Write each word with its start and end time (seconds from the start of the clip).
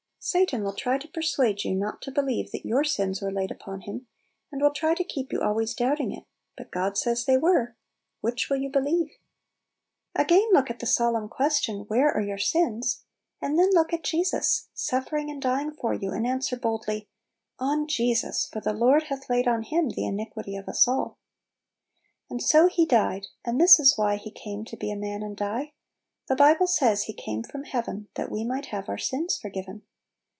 Satan 0.23 0.63
will 0.63 0.73
try 0.75 0.99
to 0.99 1.07
persuade 1.07 1.63
you 1.63 1.73
not 1.73 1.99
to 2.03 2.11
believe 2.11 2.51
that 2.51 2.63
your 2.63 2.83
sins 2.83 3.23
were 3.23 3.31
laid 3.31 3.49
upon 3.49 3.81
Him, 3.81 4.05
and 4.51 4.61
will 4.61 4.69
try 4.69 4.93
to 4.93 5.03
keep 5.03 5.33
you 5.33 5.41
always 5.41 5.73
doubting 5.73 6.11
it; 6.11 6.25
but 6.55 6.69
God 6.69 6.95
says 6.95 7.25
they 7.25 7.37
were! 7.37 7.75
Which 8.19 8.47
will 8.47 8.57
you 8.57 8.69
believe? 8.69 9.13
Again 10.13 10.47
look 10.53 10.69
at 10.69 10.77
the 10.77 10.85
solemn 10.85 11.27
question, 11.27 11.79
H 11.81 11.89
Where 11.89 12.11
are 12.13 12.21
your 12.21 12.37
sins?' 12.37 13.03
and 13.41 13.57
then 13.57 13.71
look 13.73 13.89
24 13.89 13.95
Little 13.95 14.11
Pillows. 14.11 14.33
at 14.35 14.43
Jeans, 14.43 14.67
suffering 14.75 15.31
and 15.31 15.41
dying 15.41 15.71
for 15.71 15.95
you, 15.95 16.11
and 16.11 16.27
answer 16.27 16.55
boldly, 16.55 17.07
"On 17.57 17.87
Jesus! 17.87 18.45
for 18.45 18.61
'the 18.61 18.73
Lord 18.73 19.05
hath 19.05 19.27
laid 19.27 19.47
on 19.47 19.63
Him 19.63 19.89
the 19.89 20.05
iniquity 20.05 20.51
61 20.51 20.69
us 20.69 20.87
all/" 20.87 21.17
And 22.29 22.43
so 22.43 22.67
He 22.67 22.85
died! 22.85 23.25
And 23.43 23.59
this 23.59 23.79
is 23.79 23.97
why 23.97 24.17
He 24.17 24.29
came 24.29 24.65
to 24.65 24.77
be 24.77 24.91
a 24.91 24.95
man 24.95 25.23
and 25.23 25.35
die: 25.35 25.73
The 26.27 26.35
Bible 26.35 26.67
says 26.67 27.05
He 27.05 27.13
came 27.13 27.41
from 27.41 27.63
heaven, 27.63 28.07
That 28.13 28.29
we 28.31 28.43
might 28.43 28.67
have 28.67 28.87
our 28.87 28.99
sins 28.99 29.35
forgiven. 29.35 29.81